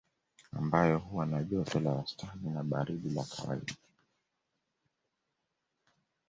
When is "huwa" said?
0.99-1.25